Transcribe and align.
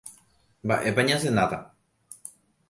Mba'épa 0.65 1.01
ñasenáta. 1.07 1.57